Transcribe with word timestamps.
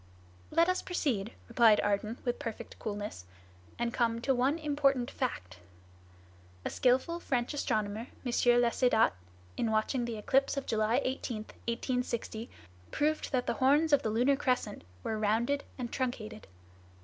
"Let 0.49 0.67
us 0.67 0.81
proceed," 0.81 1.31
replied 1.47 1.79
Ardan, 1.81 2.17
with 2.25 2.39
perfect 2.39 2.79
coolness, 2.79 3.25
"and 3.77 3.93
come 3.93 4.19
to 4.21 4.33
one 4.33 4.57
important 4.57 5.11
fact. 5.11 5.59
A 6.65 6.71
skillful 6.71 7.19
French 7.19 7.53
astronomer, 7.53 8.07
M. 8.25 8.31
Laussedat, 8.63 9.13
in 9.57 9.69
watching 9.69 10.05
the 10.05 10.17
eclipse 10.17 10.57
of 10.57 10.65
July 10.65 11.01
18, 11.03 11.37
1860, 11.67 12.49
probed 12.89 13.31
that 13.31 13.45
the 13.45 13.53
horns 13.61 13.93
of 13.93 14.01
the 14.01 14.09
lunar 14.09 14.35
crescent 14.35 14.83
were 15.03 15.19
rounded 15.19 15.63
and 15.77 15.91
truncated. 15.93 16.47